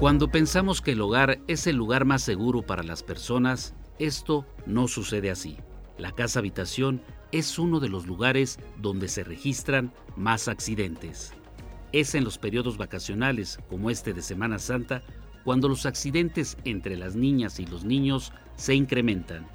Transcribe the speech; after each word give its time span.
Cuando 0.00 0.28
pensamos 0.28 0.80
que 0.80 0.92
el 0.92 1.02
hogar 1.02 1.40
es 1.46 1.66
el 1.66 1.76
lugar 1.76 2.06
más 2.06 2.22
seguro 2.22 2.62
para 2.62 2.82
las 2.82 3.02
personas, 3.02 3.74
esto 3.98 4.46
no 4.64 4.88
sucede 4.88 5.30
así. 5.30 5.58
La 5.98 6.12
casa 6.12 6.38
habitación 6.38 7.02
es 7.32 7.58
uno 7.58 7.80
de 7.80 7.90
los 7.90 8.06
lugares 8.06 8.58
donde 8.78 9.08
se 9.08 9.24
registran 9.24 9.92
más 10.16 10.48
accidentes. 10.48 11.34
Es 11.92 12.14
en 12.14 12.24
los 12.24 12.38
periodos 12.38 12.78
vacacionales, 12.78 13.58
como 13.68 13.90
este 13.90 14.14
de 14.14 14.22
Semana 14.22 14.58
Santa, 14.58 15.02
cuando 15.44 15.68
los 15.68 15.84
accidentes 15.84 16.56
entre 16.64 16.96
las 16.96 17.14
niñas 17.14 17.60
y 17.60 17.66
los 17.66 17.84
niños 17.84 18.32
se 18.56 18.74
incrementan. 18.74 19.46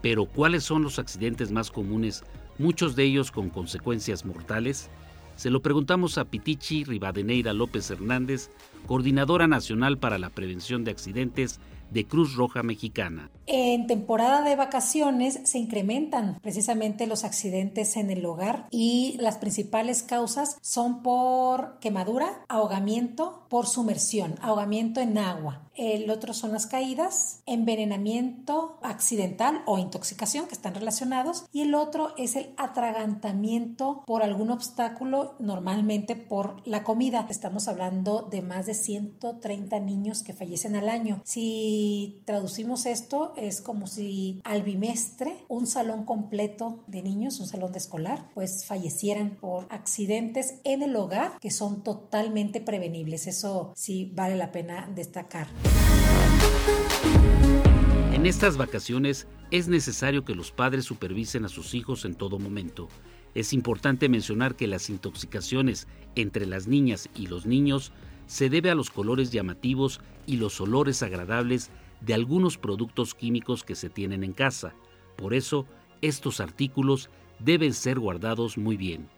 Pero 0.00 0.24
¿cuáles 0.24 0.64
son 0.64 0.84
los 0.84 0.98
accidentes 0.98 1.52
más 1.52 1.70
comunes, 1.70 2.24
muchos 2.56 2.96
de 2.96 3.04
ellos 3.04 3.30
con 3.30 3.50
consecuencias 3.50 4.24
mortales? 4.24 4.88
Se 5.36 5.50
lo 5.50 5.60
preguntamos 5.60 6.16
a 6.16 6.24
Pitichi 6.24 6.84
Rivadeneira 6.84 7.52
López 7.52 7.90
Hernández, 7.90 8.50
coordinadora 8.86 9.46
nacional 9.46 9.98
para 9.98 10.18
la 10.18 10.30
prevención 10.30 10.82
de 10.82 10.90
accidentes 10.90 11.60
de 11.90 12.06
Cruz 12.06 12.34
Roja 12.34 12.62
Mexicana. 12.62 13.30
En 13.46 13.86
temporada 13.86 14.42
de 14.42 14.56
vacaciones 14.56 15.40
se 15.44 15.58
incrementan 15.58 16.38
precisamente 16.40 17.06
los 17.06 17.22
accidentes 17.22 17.96
en 17.96 18.10
el 18.10 18.24
hogar 18.24 18.66
y 18.70 19.16
las 19.20 19.36
principales 19.36 20.02
causas 20.02 20.58
son 20.62 21.02
por 21.02 21.78
quemadura, 21.80 22.44
ahogamiento, 22.48 23.46
por 23.48 23.66
sumersión, 23.66 24.34
ahogamiento 24.40 25.00
en 25.00 25.18
agua. 25.18 25.65
El 25.76 26.10
otro 26.10 26.32
son 26.32 26.52
las 26.52 26.66
caídas, 26.66 27.42
envenenamiento 27.44 28.78
accidental 28.82 29.62
o 29.66 29.78
intoxicación 29.78 30.46
que 30.46 30.54
están 30.54 30.74
relacionados 30.74 31.44
y 31.52 31.62
el 31.62 31.74
otro 31.74 32.14
es 32.16 32.34
el 32.34 32.54
atragantamiento 32.56 34.02
por 34.06 34.22
algún 34.22 34.50
obstáculo, 34.50 35.34
normalmente 35.38 36.16
por 36.16 36.66
la 36.66 36.82
comida. 36.82 37.26
Estamos 37.28 37.68
hablando 37.68 38.22
de 38.22 38.40
más 38.40 38.64
de 38.64 38.72
130 38.72 39.78
niños 39.80 40.22
que 40.22 40.32
fallecen 40.32 40.76
al 40.76 40.88
año. 40.88 41.20
Si 41.24 42.22
traducimos 42.24 42.86
esto, 42.86 43.34
es 43.36 43.60
como 43.60 43.86
si 43.86 44.40
al 44.44 44.62
bimestre 44.62 45.44
un 45.48 45.66
salón 45.66 46.06
completo 46.06 46.84
de 46.86 47.02
niños, 47.02 47.38
un 47.38 47.48
salón 47.48 47.72
de 47.72 47.78
escolar, 47.78 48.30
pues 48.32 48.64
fallecieran 48.64 49.36
por 49.36 49.66
accidentes 49.68 50.54
en 50.64 50.82
el 50.82 50.96
hogar 50.96 51.38
que 51.38 51.50
son 51.50 51.82
totalmente 51.82 52.62
prevenibles. 52.62 53.26
Eso 53.26 53.72
sí 53.76 54.10
vale 54.14 54.36
la 54.36 54.52
pena 54.52 54.90
destacar. 54.94 55.48
En 58.12 58.26
estas 58.26 58.56
vacaciones 58.56 59.28
es 59.50 59.68
necesario 59.68 60.24
que 60.24 60.34
los 60.34 60.50
padres 60.50 60.84
supervisen 60.84 61.44
a 61.44 61.48
sus 61.48 61.74
hijos 61.74 62.04
en 62.04 62.14
todo 62.14 62.38
momento. 62.38 62.88
Es 63.34 63.52
importante 63.52 64.08
mencionar 64.08 64.56
que 64.56 64.66
las 64.66 64.90
intoxicaciones 64.90 65.86
entre 66.16 66.46
las 66.46 66.66
niñas 66.66 67.08
y 67.14 67.28
los 67.28 67.46
niños 67.46 67.92
se 68.26 68.50
debe 68.50 68.70
a 68.70 68.74
los 68.74 68.90
colores 68.90 69.30
llamativos 69.30 70.00
y 70.26 70.38
los 70.38 70.60
olores 70.60 71.02
agradables 71.02 71.70
de 72.00 72.14
algunos 72.14 72.58
productos 72.58 73.14
químicos 73.14 73.62
que 73.62 73.74
se 73.74 73.90
tienen 73.90 74.24
en 74.24 74.32
casa. 74.32 74.74
Por 75.16 75.32
eso, 75.32 75.66
estos 76.02 76.40
artículos 76.40 77.10
deben 77.38 77.74
ser 77.74 77.98
guardados 77.98 78.58
muy 78.58 78.76
bien. 78.76 79.08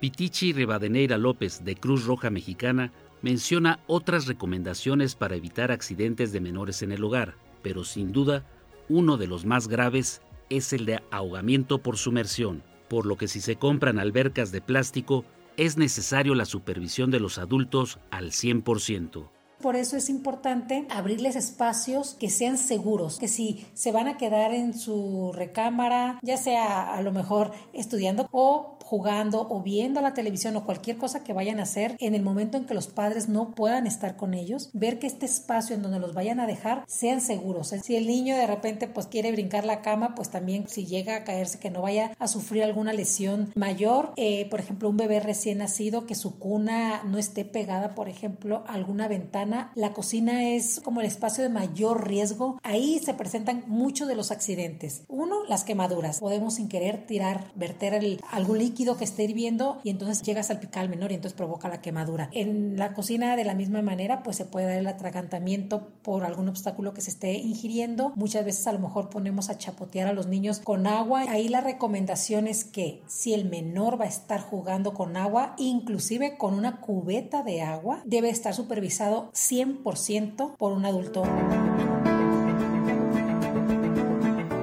Pitichi 0.00 0.52
Rivadeneira 0.52 1.18
López 1.18 1.64
de 1.64 1.74
Cruz 1.74 2.04
Roja 2.04 2.30
Mexicana 2.30 2.92
menciona 3.22 3.80
otras 3.86 4.26
recomendaciones 4.26 5.14
para 5.14 5.36
evitar 5.36 5.72
accidentes 5.72 6.32
de 6.32 6.40
menores 6.40 6.82
en 6.82 6.92
el 6.92 7.02
hogar, 7.04 7.34
pero 7.62 7.84
sin 7.84 8.12
duda, 8.12 8.44
uno 8.88 9.16
de 9.16 9.26
los 9.26 9.44
más 9.44 9.68
graves 9.68 10.22
es 10.50 10.72
el 10.72 10.86
de 10.86 11.02
ahogamiento 11.10 11.78
por 11.78 11.96
sumersión, 11.96 12.62
por 12.88 13.06
lo 13.06 13.16
que 13.16 13.28
si 13.28 13.40
se 13.40 13.56
compran 13.56 13.98
albercas 13.98 14.52
de 14.52 14.60
plástico, 14.60 15.24
es 15.56 15.76
necesario 15.76 16.34
la 16.34 16.44
supervisión 16.44 17.10
de 17.10 17.20
los 17.20 17.38
adultos 17.38 17.98
al 18.10 18.30
100%. 18.30 19.28
Por 19.66 19.74
eso 19.74 19.96
es 19.96 20.10
importante 20.10 20.86
abrirles 20.90 21.34
espacios 21.34 22.14
que 22.14 22.30
sean 22.30 22.56
seguros, 22.56 23.18
que 23.18 23.26
si 23.26 23.66
se 23.74 23.90
van 23.90 24.06
a 24.06 24.16
quedar 24.16 24.54
en 24.54 24.78
su 24.78 25.32
recámara, 25.34 26.20
ya 26.22 26.36
sea 26.36 26.94
a 26.94 27.02
lo 27.02 27.10
mejor 27.10 27.50
estudiando 27.72 28.28
o 28.30 28.76
jugando 28.86 29.48
o 29.50 29.62
viendo 29.62 30.00
la 30.00 30.14
televisión 30.14 30.54
o 30.54 30.64
cualquier 30.64 30.96
cosa 30.96 31.24
que 31.24 31.32
vayan 31.32 31.58
a 31.58 31.64
hacer 31.64 31.96
en 31.98 32.14
el 32.14 32.22
momento 32.22 32.56
en 32.56 32.66
que 32.66 32.74
los 32.74 32.86
padres 32.86 33.28
no 33.28 33.50
puedan 33.50 33.88
estar 33.88 34.16
con 34.16 34.32
ellos, 34.32 34.70
ver 34.72 35.00
que 35.00 35.08
este 35.08 35.26
espacio 35.26 35.74
en 35.74 35.82
donde 35.82 35.98
los 35.98 36.14
vayan 36.14 36.38
a 36.38 36.46
dejar 36.46 36.84
sean 36.86 37.20
seguros. 37.20 37.74
Si 37.82 37.96
el 37.96 38.06
niño 38.06 38.36
de 38.36 38.46
repente 38.46 38.86
pues 38.86 39.08
quiere 39.08 39.32
brincar 39.32 39.64
la 39.64 39.82
cama, 39.82 40.14
pues 40.14 40.30
también 40.30 40.68
si 40.68 40.86
llega 40.86 41.16
a 41.16 41.24
caerse 41.24 41.58
que 41.58 41.70
no 41.70 41.82
vaya 41.82 42.12
a 42.20 42.28
sufrir 42.28 42.62
alguna 42.62 42.92
lesión 42.92 43.50
mayor, 43.56 44.12
eh, 44.14 44.48
por 44.48 44.60
ejemplo 44.60 44.88
un 44.88 44.96
bebé 44.96 45.18
recién 45.18 45.58
nacido 45.58 46.06
que 46.06 46.14
su 46.14 46.38
cuna 46.38 47.02
no 47.02 47.18
esté 47.18 47.44
pegada, 47.44 47.96
por 47.96 48.08
ejemplo, 48.08 48.62
a 48.68 48.74
alguna 48.74 49.08
ventana, 49.08 49.55
la 49.74 49.92
cocina 49.92 50.48
es 50.50 50.80
como 50.80 51.00
el 51.00 51.06
espacio 51.06 51.42
de 51.42 51.50
mayor 51.50 52.08
riesgo. 52.08 52.58
Ahí 52.62 52.98
se 52.98 53.14
presentan 53.14 53.64
muchos 53.66 54.08
de 54.08 54.14
los 54.14 54.30
accidentes. 54.30 55.04
Uno, 55.08 55.44
las 55.48 55.64
quemaduras. 55.64 56.20
Podemos 56.20 56.54
sin 56.54 56.68
querer 56.68 57.06
tirar, 57.06 57.52
verter 57.54 57.94
el, 57.94 58.20
algún 58.30 58.58
líquido 58.58 58.96
que 58.96 59.04
esté 59.04 59.24
hirviendo 59.24 59.80
y 59.84 59.90
entonces 59.90 60.22
llega 60.22 60.40
a 60.40 60.44
salpicar 60.44 60.82
al 60.82 60.88
menor 60.88 61.12
y 61.12 61.14
entonces 61.14 61.36
provoca 61.36 61.68
la 61.68 61.80
quemadura. 61.80 62.28
En 62.32 62.76
la 62.76 62.94
cocina 62.94 63.36
de 63.36 63.44
la 63.44 63.54
misma 63.54 63.82
manera 63.82 64.22
pues 64.22 64.36
se 64.36 64.44
puede 64.44 64.66
dar 64.66 64.78
el 64.78 64.86
atragantamiento 64.86 65.88
por 66.02 66.24
algún 66.24 66.48
obstáculo 66.48 66.94
que 66.94 67.00
se 67.00 67.10
esté 67.10 67.34
ingiriendo. 67.34 68.12
Muchas 68.16 68.44
veces 68.44 68.66
a 68.66 68.72
lo 68.72 68.78
mejor 68.78 69.10
ponemos 69.10 69.50
a 69.50 69.58
chapotear 69.58 70.08
a 70.08 70.12
los 70.12 70.26
niños 70.26 70.60
con 70.60 70.86
agua. 70.86 71.24
Ahí 71.28 71.48
la 71.48 71.60
recomendación 71.60 72.46
es 72.46 72.64
que 72.64 73.02
si 73.06 73.34
el 73.34 73.48
menor 73.48 74.00
va 74.00 74.04
a 74.04 74.08
estar 74.08 74.40
jugando 74.40 74.94
con 74.94 75.16
agua, 75.16 75.54
inclusive 75.58 76.36
con 76.36 76.54
una 76.54 76.80
cubeta 76.80 77.42
de 77.42 77.62
agua, 77.62 78.02
debe 78.04 78.30
estar 78.30 78.54
supervisado 78.54 79.30
100% 79.36 80.56
por 80.56 80.72
un 80.72 80.86
adulto. 80.86 81.22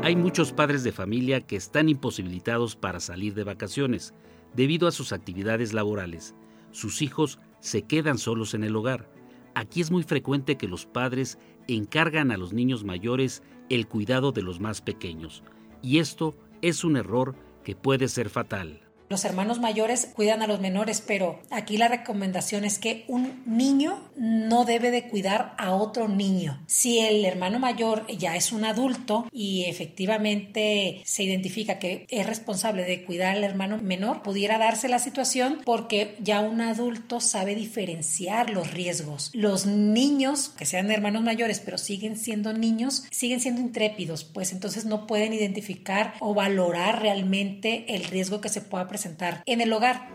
Hay 0.01 0.17
muchos 0.17 0.51
padres 0.51 0.83
de 0.83 0.91
familia 0.91 1.41
que 1.41 1.55
están 1.55 1.87
imposibilitados 1.87 2.75
para 2.75 2.99
salir 2.99 3.35
de 3.35 3.45
vacaciones 3.45 4.13
debido 4.53 4.87
a 4.87 4.91
sus 4.91 5.13
actividades 5.13 5.73
laborales. 5.73 6.35
Sus 6.71 7.01
hijos 7.01 7.39
se 7.61 7.83
quedan 7.83 8.17
solos 8.17 8.53
en 8.53 8.63
el 8.63 8.75
hogar. 8.75 9.09
Aquí 9.55 9.79
es 9.79 9.91
muy 9.91 10.03
frecuente 10.03 10.57
que 10.57 10.67
los 10.67 10.85
padres 10.85 11.37
encargan 11.67 12.31
a 12.31 12.37
los 12.37 12.51
niños 12.51 12.83
mayores 12.83 13.43
el 13.69 13.87
cuidado 13.87 14.31
de 14.31 14.41
los 14.41 14.59
más 14.59 14.81
pequeños. 14.81 15.43
Y 15.81 15.99
esto 15.99 16.35
es 16.61 16.83
un 16.83 16.97
error 16.97 17.35
que 17.63 17.75
puede 17.75 18.07
ser 18.07 18.29
fatal. 18.29 18.81
Los 19.13 19.25
hermanos 19.25 19.59
mayores 19.59 20.09
cuidan 20.15 20.41
a 20.41 20.47
los 20.47 20.59
menores, 20.59 21.03
pero 21.05 21.39
aquí 21.51 21.77
la 21.77 21.87
recomendación 21.87 22.65
es 22.65 22.79
que 22.79 23.05
un 23.07 23.43
niño 23.45 24.01
no 24.17 24.65
debe 24.65 24.89
de 24.89 25.07
cuidar 25.07 25.53
a 25.59 25.75
otro 25.75 26.07
niño. 26.07 26.59
Si 26.65 26.97
el 26.97 27.23
hermano 27.23 27.59
mayor 27.59 28.07
ya 28.07 28.35
es 28.35 28.51
un 28.51 28.65
adulto 28.65 29.27
y 29.31 29.65
efectivamente 29.65 31.03
se 31.05 31.21
identifica 31.21 31.77
que 31.77 32.07
es 32.09 32.25
responsable 32.25 32.85
de 32.85 33.05
cuidar 33.05 33.35
al 33.35 33.43
hermano 33.43 33.77
menor, 33.77 34.23
pudiera 34.23 34.57
darse 34.57 34.89
la 34.89 34.97
situación 34.97 35.61
porque 35.63 36.15
ya 36.19 36.39
un 36.39 36.61
adulto 36.61 37.19
sabe 37.19 37.53
diferenciar 37.53 38.49
los 38.49 38.71
riesgos. 38.71 39.29
Los 39.33 39.67
niños, 39.67 40.49
que 40.57 40.65
sean 40.65 40.89
hermanos 40.89 41.21
mayores, 41.21 41.59
pero 41.59 41.77
siguen 41.77 42.17
siendo 42.17 42.51
niños, 42.51 43.03
siguen 43.11 43.39
siendo 43.39 43.61
intrépidos, 43.61 44.23
pues 44.23 44.53
entonces 44.53 44.85
no 44.85 45.05
pueden 45.05 45.33
identificar 45.33 46.15
o 46.19 46.33
valorar 46.33 47.03
realmente 47.03 47.93
el 47.93 48.05
riesgo 48.05 48.41
que 48.41 48.49
se 48.49 48.61
pueda 48.61 48.87
presentar 48.87 49.02
en 49.45 49.61
el 49.61 49.73
hogar. 49.73 50.09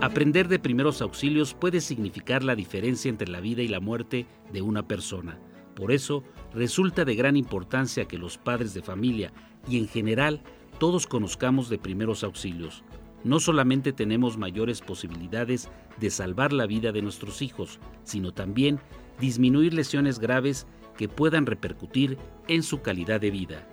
Aprender 0.00 0.48
de 0.48 0.58
primeros 0.58 1.02
auxilios 1.02 1.54
puede 1.54 1.80
significar 1.80 2.44
la 2.44 2.54
diferencia 2.54 3.08
entre 3.08 3.28
la 3.28 3.40
vida 3.40 3.62
y 3.62 3.68
la 3.68 3.80
muerte 3.80 4.26
de 4.52 4.62
una 4.62 4.86
persona. 4.86 5.38
Por 5.74 5.92
eso, 5.92 6.22
resulta 6.54 7.04
de 7.04 7.16
gran 7.16 7.36
importancia 7.36 8.06
que 8.06 8.18
los 8.18 8.38
padres 8.38 8.72
de 8.72 8.82
familia 8.82 9.32
y 9.68 9.78
en 9.78 9.88
general 9.88 10.42
todos 10.78 11.06
conozcamos 11.06 11.68
de 11.68 11.78
primeros 11.78 12.22
auxilios. 12.22 12.84
No 13.24 13.40
solamente 13.40 13.92
tenemos 13.92 14.38
mayores 14.38 14.80
posibilidades 14.80 15.68
de 15.98 16.10
salvar 16.10 16.52
la 16.52 16.66
vida 16.66 16.92
de 16.92 17.02
nuestros 17.02 17.42
hijos, 17.42 17.80
sino 18.04 18.32
también 18.32 18.78
disminuir 19.18 19.74
lesiones 19.74 20.18
graves 20.18 20.66
que 20.96 21.08
puedan 21.08 21.46
repercutir 21.46 22.18
en 22.48 22.62
su 22.62 22.80
calidad 22.80 23.20
de 23.20 23.30
vida. 23.30 23.66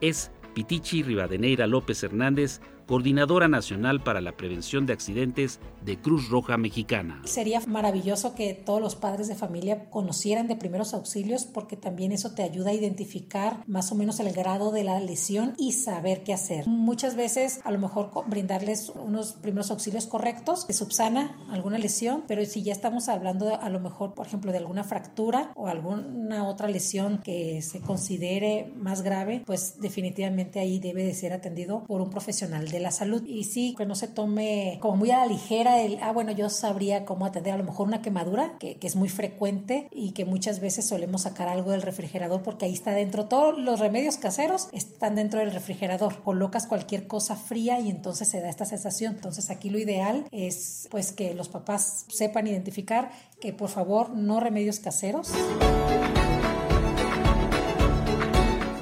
Es 0.00 0.30
Pitichi 0.56 1.02
Rivadeneira 1.02 1.66
López 1.66 2.02
Hernández 2.02 2.62
coordinadora 2.86 3.48
nacional 3.48 4.02
para 4.02 4.20
la 4.20 4.36
prevención 4.36 4.86
de 4.86 4.92
accidentes 4.92 5.60
de 5.84 6.00
Cruz 6.00 6.28
Roja 6.28 6.56
Mexicana. 6.56 7.20
Sería 7.24 7.60
maravilloso 7.66 8.34
que 8.34 8.54
todos 8.54 8.80
los 8.80 8.96
padres 8.96 9.28
de 9.28 9.34
familia 9.34 9.90
conocieran 9.90 10.48
de 10.48 10.56
primeros 10.56 10.94
auxilios 10.94 11.44
porque 11.44 11.76
también 11.76 12.12
eso 12.12 12.32
te 12.34 12.42
ayuda 12.42 12.70
a 12.70 12.74
identificar 12.74 13.62
más 13.66 13.92
o 13.92 13.94
menos 13.94 14.20
el 14.20 14.32
grado 14.32 14.70
de 14.72 14.84
la 14.84 15.00
lesión 15.00 15.54
y 15.58 15.72
saber 15.72 16.22
qué 16.22 16.32
hacer. 16.32 16.66
Muchas 16.66 17.16
veces 17.16 17.60
a 17.64 17.70
lo 17.70 17.78
mejor 17.78 18.10
brindarles 18.26 18.90
unos 18.90 19.32
primeros 19.32 19.70
auxilios 19.70 20.06
correctos 20.06 20.64
que 20.64 20.72
subsana 20.72 21.36
alguna 21.50 21.78
lesión, 21.78 22.24
pero 22.26 22.44
si 22.44 22.62
ya 22.62 22.72
estamos 22.72 23.08
hablando 23.08 23.60
a 23.60 23.68
lo 23.68 23.80
mejor, 23.80 24.14
por 24.14 24.26
ejemplo, 24.26 24.52
de 24.52 24.58
alguna 24.58 24.84
fractura 24.84 25.50
o 25.54 25.66
alguna 25.66 26.46
otra 26.48 26.68
lesión 26.68 27.18
que 27.18 27.62
se 27.62 27.80
considere 27.80 28.72
más 28.76 29.02
grave, 29.02 29.42
pues 29.46 29.80
definitivamente 29.80 30.60
ahí 30.60 30.78
debe 30.78 31.04
de 31.04 31.14
ser 31.14 31.32
atendido 31.32 31.84
por 31.84 32.00
un 32.00 32.10
profesional 32.10 32.68
de 32.76 32.82
la 32.82 32.90
salud. 32.90 33.22
Y 33.26 33.44
sí, 33.44 33.74
que 33.76 33.86
no 33.86 33.94
se 33.94 34.08
tome 34.08 34.78
como 34.80 34.96
muy 34.96 35.10
a 35.10 35.18
la 35.18 35.26
ligera 35.26 35.80
el, 35.80 35.98
ah, 36.02 36.12
bueno, 36.12 36.32
yo 36.32 36.48
sabría 36.48 37.04
cómo 37.04 37.26
atender 37.26 37.54
a 37.54 37.58
lo 37.58 37.64
mejor 37.64 37.86
una 37.88 38.02
quemadura, 38.02 38.56
que, 38.58 38.76
que 38.76 38.86
es 38.86 38.96
muy 38.96 39.08
frecuente 39.08 39.88
y 39.90 40.12
que 40.12 40.24
muchas 40.24 40.60
veces 40.60 40.86
solemos 40.86 41.22
sacar 41.22 41.48
algo 41.48 41.70
del 41.72 41.82
refrigerador 41.82 42.42
porque 42.42 42.66
ahí 42.66 42.74
está 42.74 42.92
dentro. 42.92 43.26
Todos 43.26 43.58
los 43.58 43.80
remedios 43.80 44.16
caseros 44.18 44.68
están 44.72 45.14
dentro 45.14 45.40
del 45.40 45.52
refrigerador. 45.52 46.22
Colocas 46.22 46.66
cualquier 46.66 47.06
cosa 47.06 47.36
fría 47.36 47.80
y 47.80 47.90
entonces 47.90 48.28
se 48.28 48.40
da 48.40 48.48
esta 48.48 48.64
sensación. 48.64 49.14
Entonces 49.14 49.50
aquí 49.50 49.70
lo 49.70 49.78
ideal 49.78 50.26
es 50.30 50.88
pues 50.90 51.12
que 51.12 51.34
los 51.34 51.48
papás 51.48 52.04
sepan 52.08 52.46
identificar 52.46 53.10
que 53.40 53.52
por 53.52 53.70
favor 53.70 54.10
no 54.10 54.40
remedios 54.40 54.80
caseros. 54.80 55.32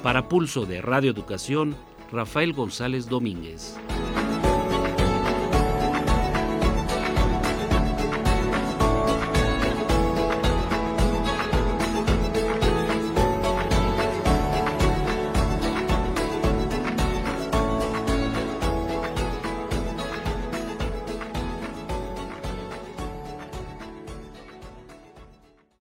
Para 0.03 0.27
Pulso 0.29 0.65
de 0.65 0.81
Radio 0.81 1.09
Educación, 1.09 1.75
Rafael 2.11 2.53
González 2.53 3.07
Domínguez. 3.07 3.77